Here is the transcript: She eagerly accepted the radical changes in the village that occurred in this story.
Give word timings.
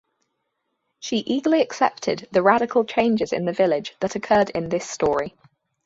She 0.99 1.17
eagerly 1.17 1.61
accepted 1.61 2.27
the 2.31 2.41
radical 2.41 2.83
changes 2.85 3.31
in 3.31 3.45
the 3.45 3.53
village 3.53 3.95
that 3.99 4.15
occurred 4.15 4.49
in 4.49 4.67
this 4.69 4.89
story. 4.89 5.35